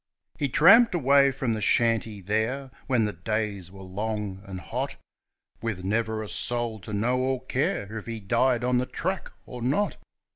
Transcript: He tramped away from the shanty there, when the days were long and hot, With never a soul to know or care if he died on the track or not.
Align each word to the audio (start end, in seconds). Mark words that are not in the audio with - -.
He 0.39 0.49
tramped 0.49 0.95
away 0.95 1.29
from 1.31 1.53
the 1.53 1.61
shanty 1.61 2.21
there, 2.21 2.71
when 2.87 3.05
the 3.05 3.13
days 3.13 3.69
were 3.69 3.83
long 3.83 4.41
and 4.47 4.59
hot, 4.59 4.95
With 5.61 5.83
never 5.83 6.23
a 6.23 6.27
soul 6.27 6.79
to 6.79 6.91
know 6.91 7.19
or 7.19 7.45
care 7.45 7.95
if 7.99 8.07
he 8.07 8.19
died 8.19 8.63
on 8.63 8.79
the 8.79 8.87
track 8.87 9.31
or 9.45 9.61
not. 9.61 9.97